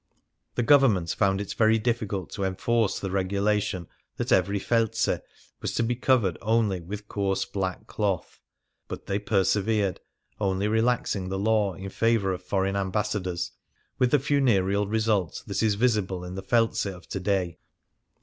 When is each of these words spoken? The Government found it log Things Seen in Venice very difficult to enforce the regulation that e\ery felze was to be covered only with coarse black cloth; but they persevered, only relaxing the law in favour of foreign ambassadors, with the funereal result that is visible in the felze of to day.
The 0.55 0.63
Government 0.63 1.11
found 1.11 1.13
it 1.13 1.13
log 1.13 1.27
Things 1.27 1.29
Seen 1.29 1.33
in 1.33 1.37
Venice 1.37 1.53
very 1.53 1.77
difficult 1.77 2.29
to 2.31 2.43
enforce 2.43 2.99
the 2.99 3.11
regulation 3.11 3.87
that 4.17 4.31
e\ery 4.31 4.57
felze 4.59 5.19
was 5.61 5.75
to 5.75 5.83
be 5.83 5.95
covered 5.95 6.39
only 6.41 6.81
with 6.81 7.07
coarse 7.07 7.45
black 7.45 7.85
cloth; 7.85 8.39
but 8.87 9.05
they 9.05 9.19
persevered, 9.19 9.99
only 10.39 10.67
relaxing 10.67 11.29
the 11.29 11.37
law 11.37 11.75
in 11.75 11.89
favour 11.91 12.33
of 12.33 12.41
foreign 12.41 12.75
ambassadors, 12.75 13.51
with 13.99 14.09
the 14.09 14.17
funereal 14.17 14.87
result 14.87 15.43
that 15.45 15.61
is 15.61 15.75
visible 15.75 16.23
in 16.25 16.33
the 16.33 16.41
felze 16.41 16.87
of 16.87 17.07
to 17.09 17.19
day. 17.19 17.59